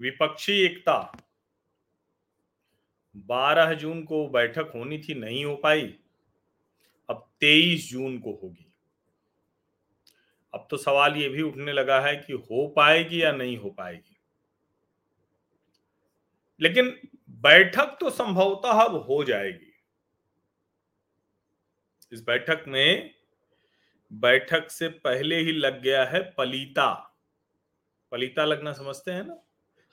विपक्षी 0.00 0.52
एकता। 0.52 1.12
12 3.16 3.74
जून 3.74 4.04
को 4.04 4.28
बैठक 4.28 4.72
होनी 4.74 4.98
थी, 4.98 5.14
नहीं 5.14 5.44
हो 5.44 5.56
पाई। 5.56 5.98
अब 7.10 7.30
23 7.40 7.90
जून 7.90 8.18
को 8.18 8.40
होगी। 8.42 8.69
अब 10.54 10.66
तो 10.70 10.76
सवाल 10.76 11.16
ये 11.16 11.28
भी 11.28 11.42
उठने 11.42 11.72
लगा 11.72 12.00
है 12.00 12.16
कि 12.16 12.32
हो 12.32 12.66
पाएगी 12.76 13.22
या 13.22 13.32
नहीं 13.32 13.58
हो 13.58 13.70
पाएगी। 13.70 14.16
लेकिन 16.60 17.08
बैठक 17.30 17.96
तो 18.00 18.10
संभवतः 18.10 18.82
अब 18.82 18.96
हो 18.96 19.24
जाएगी। 19.24 19.72
इस 22.12 22.22
बैठक 22.22 22.64
में, 22.68 23.14
बैठक 24.12 24.70
से 24.70 24.88
पहले 24.88 25.36
ही 25.36 25.52
लग 25.52 25.82
गया 25.82 26.04
है 26.04 26.22
पलीता। 26.22 27.16
पलीता 28.12 28.44
लगना 28.44 28.72
समझते 28.72 29.10
हैं 29.10 29.24
ना? 29.24 29.42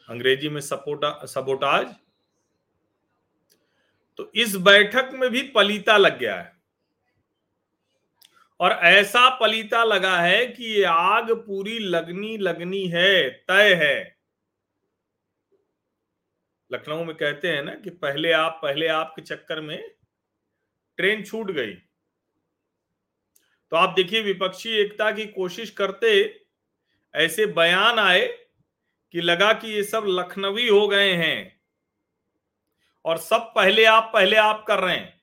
अंग्रेज़ी 0.10 0.50
में 0.50 0.62
सपोटा 0.62 1.26
सबोटाज 1.26 1.96
तो 4.18 4.32
इस 4.36 4.56
बैठक 4.56 5.10
में 5.14 5.30
भी 5.30 5.42
पलीता 5.42 5.98
लग 5.98 6.20
गया 6.20 6.36
है। 6.36 6.57
और 8.60 8.72
ऐसा 8.72 9.30
पलीता 9.30 9.84
लगा 9.84 10.20
है 10.20 10.48
कि 10.48 10.66
ये 10.66 10.84
आग 10.84 11.32
पूरी 11.32 11.80
लगनी 11.80 12.38
लगनी 12.38 12.88
है, 12.88 13.30
तय 13.30 13.74
है। 13.74 14.18
लखनऊ 16.72 17.04
में 17.04 17.16
कहते 17.16 17.48
हैं 17.48 17.64
ना 17.64 17.74
कि 17.74 17.90
पहले 17.90 18.32
आप 18.32 18.60
पहले 18.64 18.88
आप 18.88 19.14
के 19.16 19.22
चक्कर 19.22 19.62
में 19.62 19.96
ट्रेन 20.98 21.24
छूट 21.24 21.52
गई। 21.52 21.74
तो 23.72 23.76
आप 23.76 23.90
देखिए 23.90 24.22
विपक्षी 24.22 24.70
एकता 24.70 25.12
की 25.12 25.26
कोशिश 25.26 25.70
करते, 25.70 26.42
ऐसे 27.16 27.46
बयान 27.46 28.00
आए 28.00 28.28
कि 29.12 29.22
लगा 29.22 29.54
कि 29.54 29.68
ये 29.68 29.84
सब 29.84 30.04
लखनवी 30.08 30.68
हो 30.68 30.88
गए 30.88 31.14
हैं 31.14 31.62
और 33.06 33.18
सब 33.18 33.52
पहले 33.56 33.86
आप 33.86 34.12
पहले 34.14 34.36
आप 34.36 34.66
कर 34.68 34.80
रहे 34.80 34.96
हैं। 34.96 35.22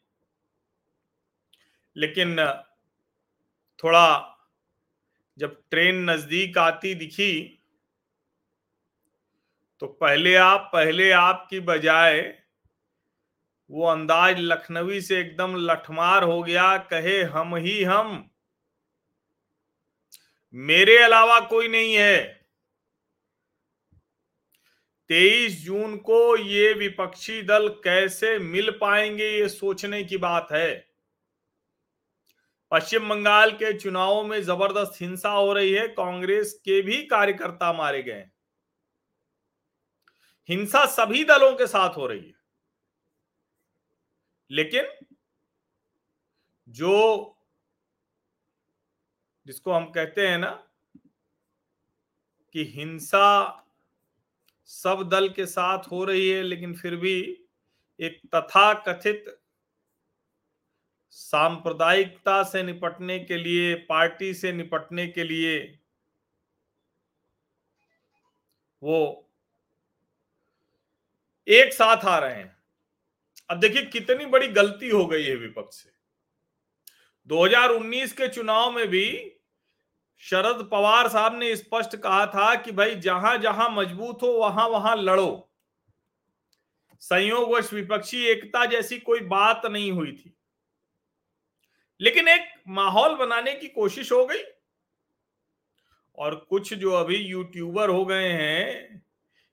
लेकिन 1.97 2.37
थोड़ा 3.85 4.37
जब 5.39 5.63
ट्रेन 5.71 6.11
नज़दीक 6.11 6.59
आती 6.59 6.95
दिखी 6.95 7.61
तो 9.81 9.87
पहले 9.87 10.35
आप 10.35 10.71
पहले 10.73 11.11
आप 11.11 11.47
की 11.51 11.61
बजाय 11.61 12.39
वो 13.71 13.87
अंदाज 13.87 14.37
लखनवी 14.39 15.01
से 15.01 15.21
एकदम 15.21 15.57
लठमार 15.57 16.23
हो 16.23 16.43
गया, 16.43 16.79
कहे, 16.79 17.23
हम 17.23 17.57
ही 17.57 17.85
हम। 17.85 18.31
मेरे 20.55 20.99
अलावा 20.99 21.41
कोई 21.41 21.69
नहीं 21.69 21.95
है। 21.95 22.45
तेईस 25.09 25.65
जून 25.65 25.97
को 25.97 26.37
ये 26.37 26.73
विपक्षी 26.73 27.43
दल 27.43 27.69
कैसे 27.69 28.39
मिल 28.39 28.71
पाएँगे, 28.71 29.29
ये 29.29 29.49
सोचने 29.49 30.05
की 30.05 30.17
बात 30.17 30.49
है। 30.53 30.94
पश्चिम 32.75 33.09
बंगाल 33.09 33.51
के 33.53 33.73
चुनावों 33.79 34.23
में 34.25 34.41
ज़बरदस्त 34.43 35.01
हिंसा 35.01 35.31
हो 35.31 35.53
रही 35.53 35.73
है। 35.73 35.87
कांग्रेस 35.89 36.53
के 36.65 36.81
भी 36.83 36.97
कार्यकर्ता 37.07 37.73
मारे 37.73 38.03
गए 38.03 38.25
हिंसा 40.49 40.85
सभी 40.87 41.23
दलों 41.25 41.53
के 41.53 41.67
साथ 41.67 41.97
हो 41.97 42.07
रही 42.07 42.21
है। 42.21 42.35
लेकिन 44.51 44.89
जो 46.69 46.97
जिसको 49.47 49.73
हम 49.73 49.87
कहते 49.91 50.27
हैं 50.29 50.39
ना 50.39 50.51
कि 52.55 52.65
हिंसा 52.65 53.31
सब 54.71 55.09
दल 55.09 55.29
के 55.29 55.47
साथ 55.47 55.91
हो 55.91 56.05
रही 56.05 56.29
है, 56.29 56.43
लेकिन 56.43 56.75
फिर 56.75 56.97
भी 56.97 57.17
एक 58.01 58.21
तथा 58.35 58.73
कथित 58.89 59.25
सांप्रदायिकता 61.17 62.43
से 62.43 62.63
निपटने 62.63 63.19
के 63.19 63.37
लिए, 63.37 63.75
पार्टी 63.75 64.35
से 64.35 64.53
निपटने 64.53 65.07
के 65.07 65.25
लिए 65.25 65.79
वो 68.83 69.31
एक 71.49 71.73
साथ 71.73 72.05
आ 72.05 72.19
रहे 72.19 72.35
हैं। 72.35 72.57
अब 73.51 73.61
देखिए, 73.61 73.83
कितनी 73.83 74.27
बड़ी 74.27 74.49
गलती 74.49 74.89
हो 74.89 75.07
गई 75.07 75.25
है 75.25 75.37
विपक्ष 75.37 75.77
से। 75.77 75.91
2019 77.27 78.13
के 78.13 78.29
चुनाव 78.29 78.73
में 78.73 78.89
भी 78.89 79.37
शरद 80.19 80.69
पवार 80.73 81.09
साहब 81.09 81.39
ने 81.39 81.57
स्पष्ट 81.57 81.97
कहा 81.97 82.27
था 82.27 82.55
कि 82.55 82.73
भाई, 82.73 82.95
जहाँ 82.95 83.39
जहाँ 83.39 83.71
मज़बूत 83.71 84.23
हो, 84.23 84.29
वहाँ 84.29 84.69
वहाँ 84.69 84.97
लड़ो। 84.97 85.51
संयोगवश 87.01 87.73
विपक्षी 87.73 88.25
एकता 88.25 88.67
जैसी 88.67 88.99
कोई 88.99 89.21
बात 89.21 89.67
नहीं 89.67 89.93
हुई 89.93 90.13
थी। 90.13 90.37
लेकिन 92.01 92.29
एक 92.29 92.63
माहौल 92.69 93.15
बनाने 93.15 93.55
की 93.55 93.69
कोशिश 93.69 94.13
हो 94.13 94.27
गई। 94.27 94.43
और 96.19 96.35
कुछ 96.35 96.75
जो 96.75 96.93
अभी 96.93 97.17
यूट्यूबर 97.17 97.89
हो 97.89 98.05
गए 98.05 98.29
हैं, 98.29 99.03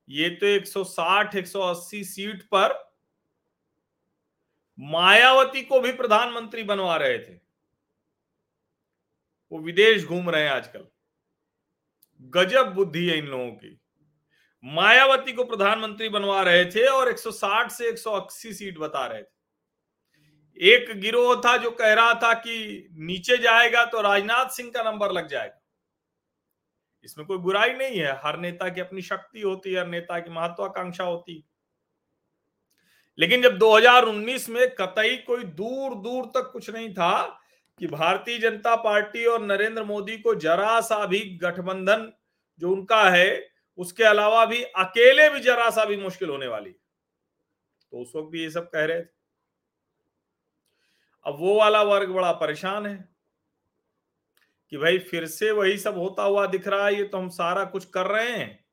ये 0.09 0.29
तो 0.29 0.45
160 0.45 1.35
180 1.35 2.03
सीट 2.03 2.43
पर 2.43 2.91
मायावती 4.79 5.61
को 5.61 5.79
भी 5.79 5.91
प्रधानमंत्री 5.91 6.63
बनवा 6.63 6.97
रहे 6.97 7.19
थे। 7.19 7.33
वो 9.51 9.59
विदेश 9.59 10.05
घूम 10.05 10.29
रहे 10.29 10.43
हैं 10.43 10.51
आजकल। 10.51 10.87
गजब 12.21 12.73
बुद्धि 12.73 13.09
है 13.09 13.17
इन 13.17 13.25
लोगों 13.25 13.51
की। 13.51 13.81
मायावती 14.63 15.33
को 15.33 15.43
प्रधानमंत्री 15.43 16.09
बनवा 16.09 16.41
रहे 16.41 16.65
थे 16.65 16.87
और 16.87 17.09
160 17.09 17.71
से 17.71 17.89
180 17.89 18.53
सीट 18.53 18.77
बता 18.77 19.07
रहे 19.07 19.23
थे। 19.23 19.40
एक 20.57 20.91
गिरोह 20.99 21.35
था 21.45 21.55
जो 21.57 21.71
कह 21.71 21.93
रहा 21.93 22.13
था 22.13 22.33
कि 22.33 22.87
नीचे 22.91 23.37
जाएगा 23.37 23.85
तो 23.85 24.01
राजनाथ 24.01 24.49
सिंह 24.49 24.71
का 24.71 24.83
नंबर 24.83 25.11
लग 25.11 25.27
जाएगा। 25.27 25.57
इसमें 27.05 27.25
कोई 27.27 27.37
बुराई 27.37 27.69
नहीं 27.69 27.99
है। 27.99 28.11
हर 28.25 28.37
नेता 28.39 28.69
की 28.69 28.81
अपनी 28.81 29.01
शक्ति 29.01 29.41
होती 29.41 29.73
है, 29.73 29.79
हर 29.79 29.87
नेता 29.87 30.19
की 30.19 30.29
महत्वाकांक्षा 30.29 31.03
होती 31.03 31.43
लेकिन 33.17 33.41
जब 33.41 33.57
2019 33.57 34.49
में 34.49 34.67
कतई 34.75 35.15
कोई 35.17 35.43
दूर 35.43 35.95
दूर 35.95 36.25
तक 36.25 36.49
कुछ 36.53 36.69
नहीं 36.69 36.93
था 36.93 37.21
कि 37.79 37.87
भारतीय 37.87 38.37
जनता 38.37 38.75
पार्टी 38.75 39.25
और 39.25 39.41
नरेंद्र 39.41 39.83
मोदी 39.83 40.17
को 40.17 40.35
जरा 40.35 40.79
सा 40.81 41.05
भी 41.05 41.19
गठबंधन 41.37 42.11
जो 42.61 42.71
उनका 42.71 43.03
है, 43.09 43.47
उसके 43.77 44.03
अलावा 44.03 44.45
भी 44.45 44.63
अकेले 44.63 45.29
भी 45.29 45.39
जरा 45.39 45.69
सा 45.69 45.85
भी 45.85 45.97
मुश्किल 45.97 46.29
होने 46.29 46.47
वाली 46.47 46.69
तो 47.93 48.01
उस 48.01 48.11
वक्त 48.15 48.29
भी 48.31 48.41
ये 48.41 48.49
सब 48.49 48.69
कह 48.69 48.85
रहे 48.85 49.01
थे। 49.01 49.20
अब 51.25 51.35
वो 51.39 51.55
वाला 51.59 51.81
वर्ग 51.83 52.09
बड़ा 52.09 52.31
परेशान 52.31 52.85
है 52.85 53.09
कि 54.71 54.77
भाई 54.77 54.99
फिर 54.99 55.25
से 55.25 55.51
वही 55.51 55.77
सब 55.77 55.97
होता 55.97 56.23
हुआ 56.23 56.45
दिख 56.47 56.67
रहा 56.67 56.85
है, 56.85 56.95
ये 56.95 57.03
तो 57.03 57.17
हम 57.17 57.29
सारा 57.29 57.65
कुछ 57.65 57.85
कर 57.85 58.05
रहे 58.05 58.31
हैं। 58.31 58.65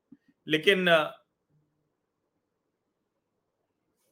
लेकिन 0.46 0.86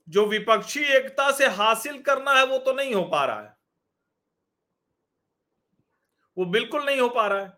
जो 0.08 0.26
विपक्षी 0.26 0.80
एकता 0.80 1.30
से 1.32 1.46
हासिल 1.46 2.02
करना 2.02 2.32
है, 2.32 2.46
वो 2.46 2.58
तो 2.58 2.72
नहीं 2.72 2.94
हो 2.94 3.02
पा 3.02 3.24
रहा 3.24 3.40
है। 3.42 3.56
वो 6.38 6.44
बिल्कुल 6.44 6.84
नहीं 6.84 7.00
हो 7.00 7.08
पा 7.08 7.26
रहा 7.26 7.40
है। 7.40 7.52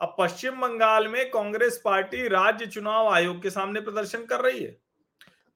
अब 0.00 0.14
पश्चिम 0.18 0.60
बंगाल 0.60 1.08
में 1.08 1.30
कांग्रेस 1.30 1.80
पार्टी 1.84 2.28
राज्य 2.28 2.66
चुनाव 2.66 3.08
आयोग 3.08 3.42
के 3.42 3.50
सामने 3.50 3.80
प्रदर्शन 3.80 4.24
कर 4.26 4.40
रही 4.40 4.62
है। 4.64 4.70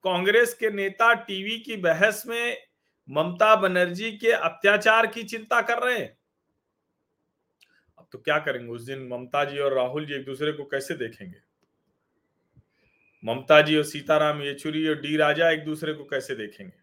कांग्रेस 0.03 0.53
के 0.53 0.69
नेता 0.69 1.13
टीवी 1.13 1.57
की 1.59 1.77
बहस 1.77 2.23
में 2.27 2.64
ममता 3.09 3.55
बनर्जी 3.55 4.11
के 4.11 4.31
अत्याचार 4.31 5.07
की 5.07 5.23
चिंता 5.23 5.61
कर 5.61 5.83
रहे 5.83 5.99
हैं। 5.99 6.17
अब 7.97 8.07
तो 8.11 8.17
क्या 8.17 8.39
करेंगे? 8.39 8.71
उस 8.71 8.81
दिन 8.81 9.07
ममता 9.07 9.45
जी 9.45 9.59
और 9.59 9.73
राहुल 9.73 10.05
जी 10.05 10.13
एक 10.13 10.25
दूसरे 10.25 10.51
को 10.51 10.63
कैसे 10.63 10.93
देखेंगे? 10.93 11.39
ममता 13.25 13.61
जी 13.61 13.77
और 13.77 13.83
सीताराम 13.83 14.41
येचुरी 14.41 14.87
और 14.87 14.95
डी 14.95 15.17
राजा 15.17 15.49
एक 15.49 15.63
दूसरे 15.65 15.93
को 15.93 16.03
कैसे 16.03 16.35
देखेंगे? 16.35 16.77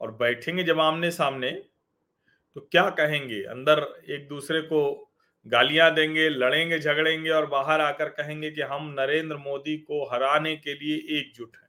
और 0.00 0.10
बैठेंगे 0.10 0.64
जब 0.64 0.80
आमने 0.80 1.10
सामने 1.10 1.50
तो 2.54 2.60
क्या 2.60 2.90
कहेंगे? 2.90 3.42
अंदर 3.42 4.02
एक 4.08 4.28
दूसरे 4.28 4.60
को 4.60 5.10
गालियाँ 5.46 5.94
देंगे, 5.94 6.28
लड़ेंगे, 6.28 6.78
झगड़ेंगे 6.78 7.30
और 7.30 7.46
बाहर 7.46 7.80
आकर 7.80 8.08
कहेंगे 8.08 8.50
कि 8.50 8.60
हम 8.60 8.94
नरेंद्र 9.00 9.36
मोदी 9.36 9.76
को 9.78 10.04
हराने 10.04 10.56
के 10.56 10.74
लिए 10.74 11.20
एकजुट 11.20 11.56
हैं। 11.56 11.68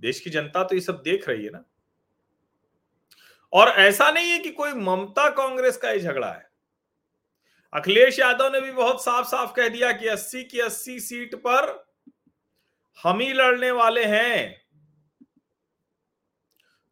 देश 0.00 0.20
की 0.20 0.30
जनता 0.30 0.64
तो 0.64 0.74
ये 0.74 0.80
सब 0.80 1.02
देख 1.02 1.28
रही 1.28 1.44
है 1.44 1.50
ना? 1.50 1.64
और 3.52 3.68
ऐसा 3.68 4.10
नहीं 4.10 4.30
है 4.30 4.38
कि 4.38 4.50
कोई 4.50 4.72
ममता 4.72 5.28
कांग्रेस 5.30 5.76
का 5.76 5.88
ही 5.90 6.00
झगड़ा 6.00 6.32
है। 6.32 6.52
अखिलेश 7.72 8.18
यादव 8.18 8.52
ने 8.52 8.60
भी 8.60 8.72
बहुत 8.72 9.04
साफ़ 9.04 9.26
साफ़ 9.26 9.52
कह 9.52 9.68
दिया 9.68 9.92
कि 9.92 10.08
80 10.08 10.44
की 10.44 10.60
80 10.60 11.00
सीट 11.00 11.34
पर 11.34 11.84
हम 13.04 13.20
ही 13.20 13.32
लड़ने 13.32 13.70
वाले 13.70 14.04
हैं। 14.04 14.62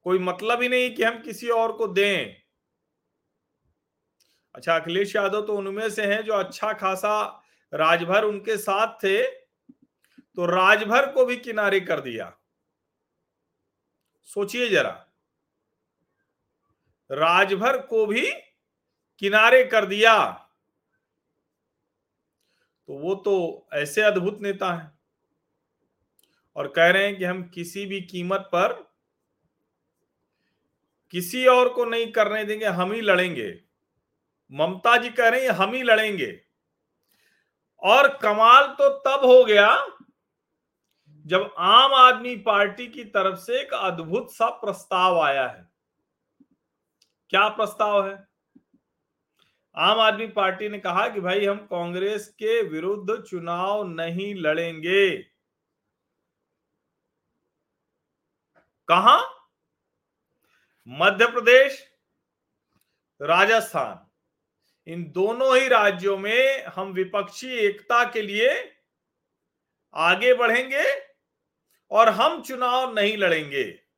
कोई 0.05 0.19
मतलब 0.19 0.63
ही 0.63 0.69
नहीं 0.69 0.95
कि 0.95 1.03
हम 1.03 1.23
किसी 1.23 1.49
और 1.49 1.73
को 1.73 1.87
दें। 1.87 2.41
अच्छा 4.55 4.77
अखिलेश 4.77 5.17
यादव 5.17 5.47
तो 5.47 5.57
उनमें 5.57 5.91
से 5.91 6.07
हैं 6.07 6.23
जो 6.23 6.33
अच्छा 6.33 6.73
खासा 6.73 7.43
राजभर 7.75 8.25
उनके 8.25 8.57
साथ 8.57 8.95
थे 9.05 9.23
तो 10.37 10.47
राजभर 10.47 11.13
को 11.13 11.25
भी 11.25 11.37
किनारे 11.37 11.81
कर 11.81 12.01
दिया। 12.01 12.37
सोचिए 14.25 14.69
जरा। 14.69 15.10
राजभर 17.11 17.81
को 17.81 18.07
भी 18.07 18.33
किनारे 19.19 19.65
कर 19.65 19.87
दिया। 19.87 20.31
तो 22.87 22.99
वो 22.99 23.15
तो 23.15 23.67
ऐसे 23.73 24.03
अद्भुत 24.03 24.41
नेता 24.41 24.75
हैं। 24.75 24.99
और 26.57 26.69
कह 26.69 26.91
रहे 26.91 27.07
हैं 27.07 27.19
कि 27.19 27.25
हम 27.25 27.43
किसी 27.43 27.87
भी 27.87 28.01
कीमत 28.01 28.41
पर 28.41 28.91
किसी 31.11 31.47
और 31.47 31.69
को 31.69 31.85
नहीं 31.85 32.13
करने 32.13 32.45
देंगे, 32.45 32.67
हम 32.67 32.93
ही 32.93 33.01
लड़ेंगे। 33.01 33.63
ममता 34.53 34.97
जी 34.97 35.11
कह 35.11 35.29
रही 35.29 35.43
हैं, 35.43 35.51
हम 35.51 35.73
ही 35.73 35.83
लड़ेंगे। 35.83 36.41
और 37.83 38.17
कमाल 38.17 38.67
तो 38.67 38.89
तब 38.89 39.25
हो 39.25 39.45
गया 39.45 39.87
जब 41.27 41.55
आम 41.59 41.95
आदमी 41.95 42.37
पार्टी 42.37 42.87
की 42.87 43.05
तरफ़ 43.05 43.37
से 43.37 43.61
एक 43.61 43.75
अद्भुत 43.75 44.35
सा 44.35 44.49
प्रस्ताव 44.49 45.21
आया 45.21 45.49
है। 45.49 45.70
क्या 47.31 47.49
प्रस्ताव 47.49 48.09
है? 48.09 48.29
आम 49.77 50.01
आदमी 50.01 50.27
पार्टी 50.27 50.69
ने 50.69 50.79
कहा 50.79 51.09
कि 51.09 51.21
भाई, 51.21 51.47
हम 51.47 51.57
कांग्रेस 51.57 52.29
के 52.29 52.63
विरुद्ध 52.63 53.23
चुनाव 53.23 53.89
नहीं 53.89 54.35
लड़ेंगे। 54.35 55.23
कहा? 58.89 59.47
मध्य 60.89 61.27
प्रदेश, 61.27 61.93
राजस्थान। 63.23 64.07
इन 64.93 65.11
दोनों 65.11 65.57
ही 65.57 65.69
राज्यों 65.69 66.19
में 66.19 66.65
हम 66.65 66.93
विपक्षी 66.93 67.51
एकता 67.51 68.11
के 68.11 68.23
लिए 68.23 68.77
आगे 69.95 70.35
बढ़ेंगे 70.35 70.85
और 71.91 72.09
हम 72.09 72.43
चुनाव 72.43 72.95
नहीं 72.95 73.17
लड़ेंगे। 73.17 73.90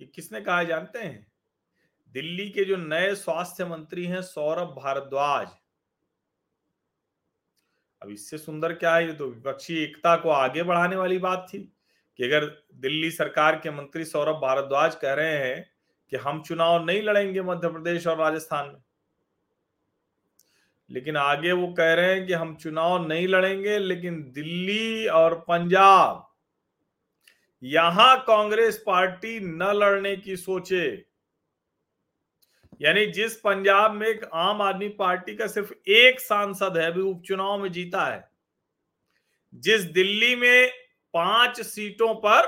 ये 0.00 0.06
किसने 0.06 0.40
कहा 0.40 0.62
जानते 0.62 0.98
हैं? 0.98 1.26
दिल्ली 2.14 2.50
के 2.50 2.64
जो 2.64 2.76
नए 2.76 3.14
स्वास्थ्य 3.14 3.64
मंत्री 3.64 4.04
हैं 4.04 4.22
सौरभ 4.22 4.68
भारद्वाज। 4.68 5.48
अब 8.02 8.10
इससे 8.10 8.38
सुंदर 8.38 8.72
क्या 8.72 8.94
है? 8.94 9.06
ये 9.06 9.12
तो 9.12 9.28
विपक्षी 9.28 9.76
एकता 9.76 10.16
को 10.16 10.28
आगे 10.28 10.62
बढ़ाने 10.62 10.96
वाली 10.96 11.18
बात 11.18 11.46
थी 11.54 11.58
कि 12.16 12.24
अगर 12.24 12.44
दिल्ली 12.74 13.10
सरकार 13.10 13.56
के 13.56 13.70
मंत्री 13.70 14.04
सौरभ 14.04 14.36
भारद्वाज 14.36 14.94
कह 14.94 15.14
रहे 15.14 15.36
हैं 15.38 15.70
कि 16.10 16.16
हम 16.16 16.42
चुनाव 16.42 16.84
नहीं 16.84 17.02
लड़ेंगे 17.02 17.42
मध्य 17.42 17.68
प्रदेश 17.68 18.06
और 18.06 18.18
राजस्थान 18.18 18.68
में। 18.68 18.82
लेकिन 20.90 21.16
आगे 21.16 21.52
वो 21.52 21.72
कह 21.72 21.94
रहे 21.94 22.14
हैं 22.14 22.26
कि 22.26 22.32
हम 22.32 22.56
चुनाव 22.56 23.06
नहीं 23.08 23.28
लड़ेंगे, 23.28 23.78
लेकिन 23.78 24.22
दिल्ली 24.32 25.06
और 25.06 25.34
पंजाब 25.48 26.29
यहाँ 27.62 28.16
कांग्रेस 28.26 28.82
पार्टी 28.86 29.38
न 29.40 29.62
लड़ने 29.62 30.16
की 30.16 30.36
सोचे। 30.36 30.86
यानी 32.80 33.06
जिस 33.06 33.36
पंजाब 33.40 33.94
में 33.94 34.06
एक 34.08 34.24
आम 34.24 34.62
आदमी 34.62 34.88
पार्टी 34.88 35.34
का 35.36 35.46
सिर्फ़ 35.46 35.72
एक 35.88 36.20
सांसद 36.20 36.76
है, 36.76 36.86
अभी 36.86 37.00
उपचुनाव 37.00 37.62
में 37.62 37.70
जीता 37.72 38.04
है। 38.04 38.28
जिस 39.54 39.82
दिल्ली 39.82 40.34
में 40.36 40.70
पाँच 41.14 41.60
सीटों 41.60 42.14
पर 42.14 42.46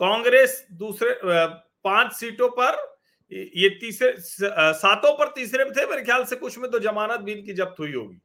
कांग्रेस 0.00 0.66
दूसरे 0.72 1.18
पाँच 1.24 2.12
सीटों 2.12 2.48
पर, 2.48 2.76
ये 3.32 3.68
तीसरे 3.70 4.14
सातों 4.18 5.12
पर 5.18 5.32
तीसरे 5.32 5.64
में 5.64 5.72
थे, 5.72 5.86
मेरे 5.86 6.04
ख्याल 6.04 6.24
से 6.24 6.36
कुछ 6.36 6.58
में 6.58 6.70
तो 6.70 6.78
जमानत 6.78 7.20
भी 7.20 7.32
इनकी 7.32 7.52
जब्त 7.52 7.80
हुई 7.80 7.92
होगी। 7.92 8.18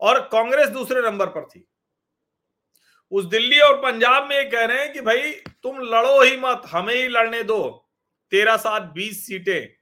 और 0.00 0.20
कांग्रेस 0.32 0.68
दूसरे 0.68 1.02
नंबर 1.02 1.26
पर 1.26 1.44
थी। 1.44 1.66
उस 3.12 3.24
दिल्ली 3.24 3.60
और 3.60 3.76
पंजाब 3.76 4.28
में 4.28 4.36
ये 4.36 4.44
कह 4.44 4.64
रहे 4.64 4.84
हैं 4.84 4.92
कि 4.92 5.00
भाई, 5.00 5.32
तुम 5.32 5.78
लड़ो 5.78 6.22
ही 6.22 6.36
मत, 6.36 6.62
हमें 6.66 6.94
ही 6.94 7.08
लड़ने 7.08 7.42
दो। 7.42 7.88
तेरह 8.30 8.56
सात 8.56 8.82
बीस 8.82 9.26
सीटें। 9.26 9.78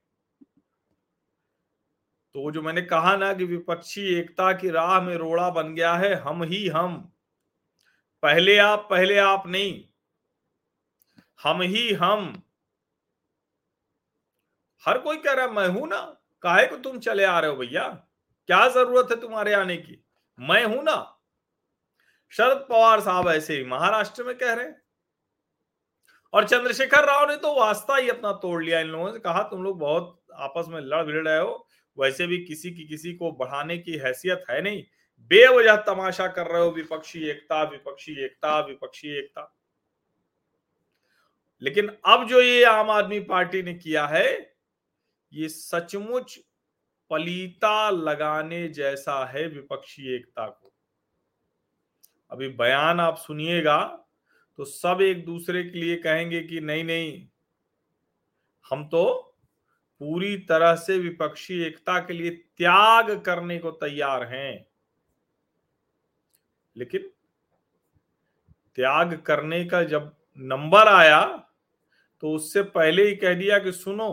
तो 2.35 2.51
जो 2.51 2.63
मैंने 2.63 2.83
कहा 2.83 3.17
ना 3.17 3.35
कि 3.35 3.45
विपक्षी 3.45 4.15
एकता 4.15 4.53
की 4.53 4.71
राह 4.71 5.01
में 5.01 5.17
रोड़ा 5.17 5.51
बन 5.51 5.75
गया 5.75 5.95
है, 5.95 6.15
हम 6.15 6.43
ही 6.43 6.69
हम। 6.69 7.13
पहले 8.23 8.59
आप 8.59 8.87
पहले 8.91 9.19
आप 9.19 9.43
नहीं। 9.47 9.85
हम 11.43 11.63
ही 11.63 11.93
हम। 11.93 12.43
हर 14.87 14.99
कोई 14.99 15.17
कह 15.17 15.33
रहा 15.33 15.47
है, 15.47 15.53
मैं 15.53 15.69
हूँ 15.69 15.89
ना। 15.89 16.17
काहे 16.43 16.67
को 16.67 16.77
तुम 16.77 16.99
चले 16.99 17.25
आ 17.25 17.41
रहे 17.41 17.51
हो 17.51 17.57
भैया? 17.57 17.89
क्या 18.47 18.69
ज़रूरत 18.69 19.09
है 19.11 19.21
तुम्हारे 19.21 19.53
आने 19.53 19.77
की? 19.77 20.05
मैं 20.41 20.65
हूँ 20.65 20.85
ना। 20.85 21.16
शरद 22.33 22.67
पवार 22.69 23.01
साहब 23.01 23.29
ऐसे 23.29 23.57
ही 23.57 23.65
महाराष्ट्र 23.65 24.25
में 24.25 24.35
कह 24.39 24.53
रहे 24.53 24.65
हैं। 24.65 24.83
और 26.33 26.49
चंद्रशेखर 26.49 27.05
राव 27.05 27.29
ने 27.31 27.37
तो 27.37 27.55
वास्ता 27.55 27.97
ही 27.97 28.09
अपना 28.09 28.33
तोड़ 28.33 28.63
लिया 28.65 28.81
इन 28.81 28.87
लोगों 28.87 29.13
से, 29.13 29.19
कहा 29.19 29.43
तुम 29.43 29.63
लोग 29.63 29.79
बहुत 29.79 30.23
आपस 30.35 30.65
में 30.69 30.81
लड़ 30.81 31.03
भिड़ 31.03 31.29
रहे 31.29 31.39
हो, 31.39 31.67
वैसे 31.99 32.27
भी 32.27 32.39
किसी 32.45 32.71
की 32.71 32.87
किसी 32.89 33.15
को 33.15 33.31
बढ़ाने 33.33 33.79
की 33.79 33.97
हैसियत 33.97 34.45
है 34.51 34.61
नहीं। 34.63 34.83
बेवजह 35.31 35.77
तमाशा 35.77 36.27
कर 36.27 36.47
रहे 36.47 36.63
हो, 36.63 36.71
विपक्षी 36.71 37.29
एकता 37.29 37.63
विपक्षी 37.63 38.25
एकता 38.25 38.59
विपक्षी 38.61 39.19
एकता। 39.19 39.53
लेकिन 41.63 41.91
अब 42.05 42.27
जो 42.29 42.41
ये 42.41 42.65
आम 42.65 42.91
आदमी 42.91 43.21
पार्टी 43.21 43.63
ने 43.63 43.75
किया 43.75 44.07
है, 44.07 44.57
ये 45.33 45.49
सचमुच 45.49 46.39
पलीता 47.11 47.91
लगाने 47.91 48.69
जैसा 48.69 49.25
है 49.27 49.47
विपक्षी 49.47 50.15
एकता 50.17 50.47
को। 50.47 50.66
अभी 52.31 52.49
बयान 52.49 53.01
आप 53.01 53.17
सुनिएगा 53.19 53.79
तो 54.59 54.65
सब 54.65 54.99
एक 55.03 55.25
दूसरे 55.25 55.63
के 55.65 55.79
लिए 55.79 55.97
कहेंगे 55.97 56.41
कि 56.43 56.61
नहीं 56.61 56.85
नहीं। 56.85 57.27
हम 58.67 58.85
तो 58.89 59.05
पूरी 60.01 60.37
तरह 60.49 60.75
से 60.77 60.99
विपक्षी 60.99 61.61
एकता 61.63 61.99
के 61.99 62.13
लिए 62.13 62.31
त्याग 62.31 63.11
करने 63.21 63.59
को 63.59 63.71
तैयार 63.73 64.25
हैं। 64.25 64.67
लेकिन 66.77 67.11
त्याग 68.79 69.15
करने 69.17 69.65
का 69.65 69.83
जब 69.85 70.15
नंबर 70.39 70.89
आया 70.89 71.25
तो 72.23 72.33
उससे 72.35 72.63
पहले 72.63 73.07
ही 73.09 73.15
कह 73.17 73.35
दिया 73.35 73.59
कि 73.59 73.73
सुनो, 73.73 74.11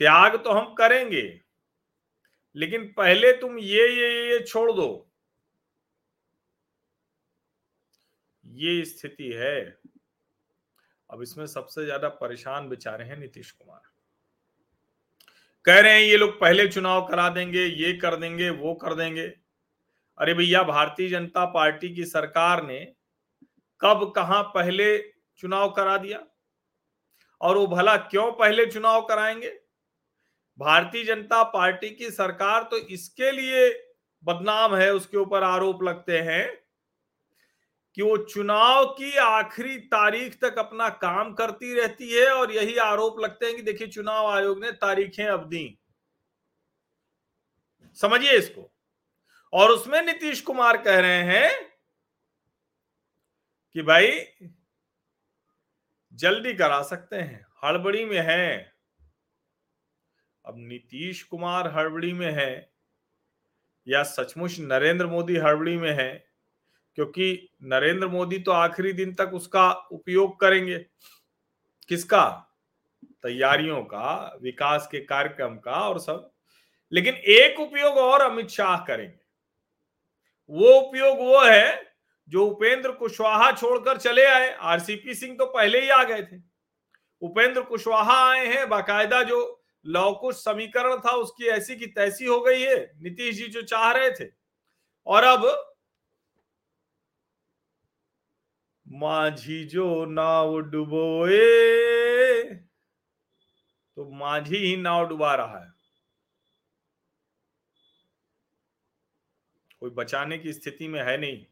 त्याग 0.00 0.36
तो 0.36 0.50
हम 0.50 0.72
करेंगे, 0.74 1.40
लेकिन 2.56 2.84
पहले 2.96 3.32
तुम 3.32 3.58
ये 3.58 3.88
ये 3.90 4.30
ये 4.30 4.38
छोड़ 4.40 4.70
दो। 4.72 4.88
ये 8.52 8.84
स्थिति 8.84 9.28
है। 9.32 9.78
अब 11.10 11.22
इसमें 11.22 11.46
सबसे 11.46 11.84
ज़्यादा 11.84 12.08
परेशान 12.08 12.68
बेचारे 12.68 13.04
हैं 13.04 13.16
नीतीश 13.16 13.50
कुमार। 13.50 13.80
कह 15.64 15.80
रहे 15.80 15.92
हैं, 15.92 16.00
ये 16.00 16.16
लोग 16.16 16.40
पहले 16.40 16.68
चुनाव 16.68 17.06
करा 17.06 17.28
देंगे, 17.28 17.64
ये 17.64 17.92
कर 17.92 18.16
देंगे, 18.16 18.50
वो 18.50 18.74
कर 18.74 18.94
देंगे। 18.94 19.26
अरे 20.18 20.34
भैया, 20.34 20.62
भारतीय 20.62 21.08
जनता 21.08 21.44
पार्टी 21.44 21.94
की 21.94 22.04
सरकार 22.04 22.62
ने 22.62 22.94
कब, 23.80 24.12
कहा 24.16 24.42
पहले 24.42 24.98
चुनाव 25.38 25.70
करा 25.72 25.96
दिया? 25.96 26.24
और 27.40 27.56
वो 27.56 27.66
भला 27.66 27.96
क्यों 27.96 28.32
पहले 28.32 28.66
चुनाव 28.66 29.02
कराएँगे? 29.02 29.58
भारतीय 30.58 31.04
जनता 31.04 31.42
पार्टी 31.42 31.90
की 31.90 32.10
सरकार 32.10 32.62
तो 32.62 32.76
इसके 32.78 33.30
लिए 33.32 33.70
बदनाम 34.24 34.74
है, 34.76 34.92
उसके 34.94 35.16
ऊपर 35.16 35.42
आरोप 35.42 35.82
लगते 35.82 36.18
हैं। 36.18 36.61
कि 37.94 38.02
वो 38.02 38.16
चुनाव 38.16 38.86
की 38.86 39.16
आखिरी 39.16 39.78
तारीख 39.78 40.40
तक 40.40 40.58
अपना 40.58 40.88
काम 40.88 41.34
करती 41.34 41.74
रहती 41.74 42.10
है 42.10 42.30
और 42.30 42.52
यही 42.52 42.76
आरोप 42.76 43.20
लगते 43.20 43.46
हैं 43.46 43.56
कि 43.56 43.62
देखिए 43.62 43.88
चुनाव 43.88 44.26
आयोग 44.26 44.64
ने 44.64 44.72
तारीखें 44.72 45.24
अब 45.24 45.48
दी। 45.48 45.78
समझिए 47.94 48.32
इसको। 48.32 48.74
और 49.52 49.70
उसमें 49.70 50.02
नीतीश 50.02 50.40
कुमार 50.40 50.82
कह 50.82 51.00
रहे 51.00 51.22
हैं 51.22 51.72
कि 53.72 53.82
भाई, 53.82 54.24
जल्दी 56.12 56.54
करा 56.54 56.82
सकते 56.82 57.16
हैं, 57.16 57.46
हड़बड़ी 57.64 58.04
में 58.04 58.20
है। 58.20 58.74
अब 60.46 60.54
नीतीश 60.56 61.22
कुमार 61.22 61.68
हड़बड़ी 61.68 62.12
में 62.12 62.32
है 62.32 62.72
या 63.88 64.02
सचमुच 64.02 64.58
नरेंद्र 64.58 65.06
मोदी 65.06 65.36
हड़बड़ी 65.36 65.76
में 65.76 65.92
है 65.92 66.31
क्योंकि 66.94 67.48
नरेंद्र 67.62 68.08
मोदी 68.08 68.38
तो 68.38 68.52
आखिरी 68.52 68.92
दिन 68.92 69.14
तक 69.14 69.30
उसका 69.34 69.72
उपयोग 69.72 70.40
करेंगे। 70.40 70.78
किसका? 71.88 72.48
तैयारियों 73.04 73.82
का, 73.82 74.38
विकास 74.42 74.88
के 74.92 75.00
कार्यक्रम 75.00 75.56
का 75.56 75.72
और 75.72 75.98
सब। 75.98 76.32
लेकिन 76.92 77.14
एक 77.14 77.60
उपयोग 77.60 77.96
और 77.98 78.20
अमित 78.20 78.48
शाह 78.48 78.84
करेंगे। 78.84 79.18
वो 80.50 80.72
उपयोग 80.72 81.18
वो 81.18 81.40
है 81.40 81.94
जो 82.28 82.46
उपेंद्र 82.46 82.92
कुशवाहा 82.92 83.52
छोड़कर 83.52 83.96
चले 83.96 84.24
आए। 84.24 84.54
आरसीपी 84.54 85.14
सिंह 85.14 85.36
तो 85.36 85.46
पहले 85.46 85.80
ही 85.80 85.88
आ 85.88 86.04
गए 86.04 86.22
थे। 86.22 86.42
उपेंद्र 87.20 87.62
कुशवाहा 87.62 88.30
आए 88.30 88.46
हैं, 88.46 88.68
बाकायदा 88.68 89.22
जो 89.22 89.62
लौकुश 89.86 90.34
समीकरण 90.34 90.96
था 90.96 91.10
उसकी 91.10 91.46
ऐसी 91.46 91.76
की 91.76 91.86
तैसी 91.86 92.24
हो 92.24 92.40
गई 92.40 92.62
है। 92.62 92.92
नीतीश 92.96 93.36
जी 93.36 93.46
जो 93.46 93.62
चाह 93.62 93.92
रहे 93.92 94.10
थे। 94.10 94.30
और 95.06 95.24
अब 95.24 95.71
माझी 98.92 99.64
जो 99.64 100.04
नाव 100.04 100.58
डुबोए 100.60 101.38
तो 103.96 104.10
माझी 104.10 104.56
ही 104.56 104.76
नाव 104.76 105.08
डुबा 105.08 105.34
रहा 105.34 105.58
है। 105.58 105.70
कोई 109.80 109.90
बचाने 109.90 110.38
की 110.38 110.52
स्थिति 110.52 110.88
में 110.88 111.00
है 111.02 111.16
नहीं। 111.18 111.44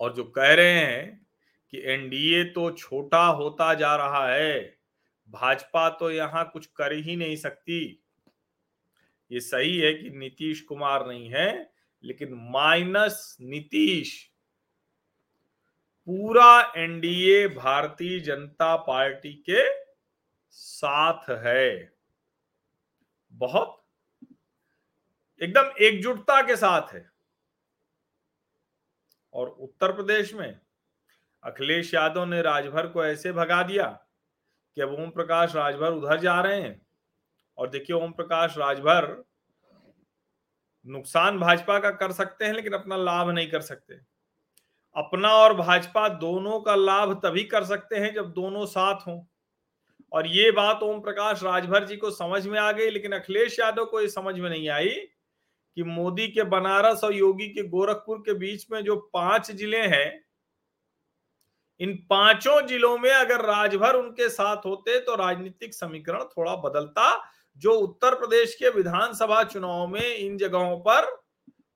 और 0.00 0.14
जो 0.14 0.24
कह 0.24 0.54
रहे 0.54 0.72
हैं 0.72 1.26
कि 1.72 1.82
एनडीए 1.84 2.44
तो 2.44 2.70
छोटा 2.70 3.24
होता 3.26 3.72
जा 3.74 3.94
रहा 3.96 4.26
है, 4.28 4.78
भाजपा 5.28 5.88
तो 5.90 6.10
यहाँ 6.10 6.48
कुछ 6.52 6.66
कर 6.66 6.92
ही 6.92 7.16
नहीं 7.16 7.36
सकती। 7.36 7.80
ये 9.30 9.40
सही 9.40 9.76
है 9.78 9.92
कि 9.94 10.10
नीतीश 10.10 10.60
कुमार 10.60 11.06
नहीं 11.06 11.28
है, 11.28 11.72
लेकिन 12.04 12.34
माइनस 12.50 13.36
नीतीश 13.40 14.12
पूरा 16.06 16.72
एनडीए 16.76 17.48
भारतीय 17.48 18.20
जनता 18.20 18.76
पार्टी 18.76 19.44
के 19.50 19.90
साथ 20.50 21.30
है। 21.30 21.92
बहुत 23.32 23.84
एकदम 25.42 25.70
एकजुटता 25.80 26.42
के 26.42 26.56
साथ 26.56 26.94
है। 26.94 27.10
और 29.32 29.48
उत्तर 29.48 29.92
प्रदेश 29.92 30.34
में 30.34 30.60
अखिलेश 31.42 31.94
यादव 31.94 32.24
ने 32.24 32.42
राजभर 32.42 32.86
को 32.86 33.04
ऐसे 33.04 33.32
भगा 33.32 33.62
दिया 33.62 34.06
कि 34.74 34.80
अब 34.80 34.92
ओम 34.92 35.10
प्रकाश 35.10 35.54
राजभर 35.54 35.92
उधर 35.92 36.20
जा 36.20 36.40
रहे 36.40 36.62
हैं। 36.62 36.86
और 37.58 37.70
देखिए 37.70 37.96
ओम 37.96 38.12
प्रकाश 38.12 38.58
राजभर 38.58 39.24
नुकसान 40.86 41.38
भाजपा 41.38 41.78
का 41.78 41.90
कर 41.90 42.12
सकते 42.12 42.44
हैं, 42.44 42.52
लेकिन 42.52 42.72
अपना 42.72 42.96
लाभ 42.96 43.30
नहीं 43.30 43.50
कर 43.50 43.60
सकते। 43.60 44.15
अपना 44.96 45.32
और 45.34 45.54
भाजपा 45.54 46.08
दोनों 46.10 46.60
का 46.60 46.74
लाभ 46.74 47.12
तभी 47.24 47.44
कर 47.44 47.64
सकते 47.64 47.96
हैं 47.96 48.12
जब 48.14 48.32
दोनों 48.32 48.66
साथ 48.66 49.06
हों। 49.06 49.20
और 50.12 50.26
ये 50.26 50.50
बात 50.50 50.82
ओम 50.82 51.00
प्रकाश 51.00 51.42
राजभर 51.42 51.84
जी 51.86 51.96
को 51.96 52.10
समझ 52.12 52.46
में 52.46 52.58
आ 52.60 52.70
गई, 52.72 52.90
लेकिन 52.90 53.12
अखिलेश 53.12 53.58
यादव 53.60 53.84
को 53.84 54.00
ये 54.00 54.08
समझ 54.08 54.34
में 54.34 54.48
नहीं 54.50 54.68
आई 54.70 54.88
कि 54.88 55.82
मोदी 55.82 56.28
के 56.28 56.42
बनारस 56.44 57.04
और 57.04 57.14
योगी 57.14 57.48
के 57.48 57.62
गोरखपुर 57.68 58.18
के 58.18 58.34
बीच 58.34 58.66
में 58.72 58.82
जो 58.84 58.96
पाँच 59.14 59.50
ज़िले 59.52 59.80
हैं, 59.86 60.24
इन 61.80 61.94
पाँचों 62.10 62.60
जिलों 62.66 62.96
में 62.98 63.10
अगर 63.10 63.44
राजभर 63.44 63.96
उनके 63.96 64.28
साथ 64.28 64.66
होते 64.66 64.98
तो 65.00 65.14
राजनीतिक 65.16 65.74
समीकरण 65.74 66.24
थोड़ा 66.26 66.54
बदलता, 66.58 67.32
जो 67.56 67.72
उत्तर 67.72 68.14
प्रदेश 68.14 68.54
के 68.54 68.68
विधानसभा 68.70 69.42
चुनाव 69.44 69.86
में 69.86 70.16
इन 70.16 70.36
जगहों 70.38 70.78
पर 70.80 71.10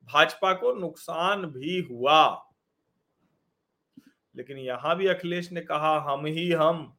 भाजपा 0.09 0.53
को 0.53 0.73
नुकसान 0.75 1.45
भी 1.49 1.81
हुआ। 1.91 2.23
लेकिन 4.37 4.59
यहाँ 4.59 4.97
भी 4.97 5.07
अखिलेश 5.07 5.53
ने 5.53 5.61
कहा, 5.61 5.99
हम 6.01 6.27
ही 6.27 6.53
हम। 6.53 6.97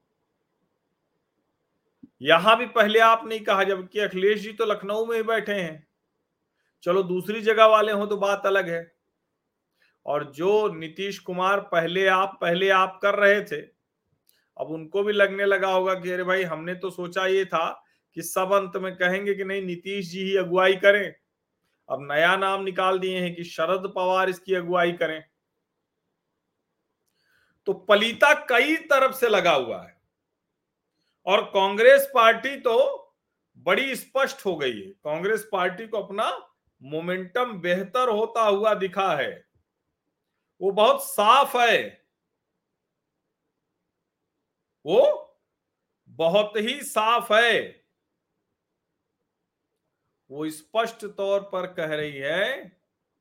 यहाँ 2.21 2.57
भी 2.57 2.65
पहले 2.65 2.99
आप 2.99 3.21
नहीं 3.25 3.39
कहा, 3.39 3.63
जबकि 3.63 3.99
अखिलेश 3.99 4.39
जी 4.39 4.53
तो 4.53 4.65
लखनऊ 4.65 5.05
में 5.05 5.17
ही 5.17 5.23
बैठे 5.23 5.53
हैं। 5.53 5.87
चलो, 6.83 7.03
दूसरी 7.03 7.41
जगह 7.41 7.65
वाले 7.65 7.91
हो 7.91 8.05
तो 8.05 8.17
बात 8.17 8.45
अलग 8.45 8.69
है। 8.69 8.95
और 10.05 10.31
जो 10.31 10.73
नीतीश 10.73 11.19
कुमार 11.19 11.59
पहले 11.59 12.07
आप 12.07 12.37
पहले 12.41 12.69
आप 12.69 12.99
कर 13.01 13.15
रहे 13.15 13.41
थे, 13.41 13.61
अब 14.57 14.67
उनको 14.67 15.03
भी 15.03 15.13
लगने 15.13 15.45
लगा 15.45 15.67
होगा 15.67 15.93
कि, 15.93 16.11
अरे 16.11 16.23
भाई, 16.23 16.43
हमने 16.43 16.75
तो 16.75 16.89
सोचा 16.89 17.25
ये 17.25 17.45
था 17.45 17.83
कि 18.15 18.21
सब 18.21 18.53
अंत 18.53 18.77
में 18.77 18.95
कहेंगे 18.95 19.33
कि 19.33 19.43
नहीं, 19.43 19.61
नीतीश 19.61 20.11
जी 20.11 20.23
ही 20.23 20.37
अगुवाई 20.37 20.75
करें। 20.75 21.13
अब 21.89 22.11
नया 22.11 22.35
नाम 22.35 22.63
निकाल 22.63 22.99
दिए 22.99 23.19
हैं 23.19 23.35
कि 23.35 23.43
शरद 23.43 23.93
पवार 23.95 24.29
इसकी 24.29 24.53
अगुवाई 24.53 24.91
करें। 24.91 25.23
तो 27.71 27.77
पलीता 27.79 28.33
कई 28.33 28.75
तरफ़ 28.75 29.15
से 29.15 29.27
लगा 29.27 29.51
हुआ 29.51 29.83
है। 29.83 30.01
और 31.25 31.45
कांग्रेस 31.45 32.11
पार्टी 32.13 32.57
तो 32.57 32.97
बड़ी 33.57 33.95
स्पष्ट 33.95 34.45
हो 34.45 34.55
गई 34.55 34.81
है। 34.81 34.91
कांग्रेस 34.91 35.49
पार्टी 35.51 35.87
को 35.87 35.97
अपना 35.97 36.49
मोमेंटम 36.83 37.53
बेहतर 37.61 38.09
होता 38.09 38.41
हुआ 38.41 38.73
दिखा 38.73 39.15
है। 39.15 39.47
वो 40.61 40.71
बहुत 40.71 41.03
साफ़ 41.03 41.57
है। 41.57 42.07
वो 44.85 45.27
बहुत 46.07 46.53
ही 46.57 46.83
साफ़ 46.83 47.33
है। 47.33 47.85
वो 50.29 50.49
स्पष्ट 50.49 51.05
तौर 51.05 51.39
पर 51.39 51.73
कह 51.73 51.95
रही 51.95 52.17
है 52.17 52.77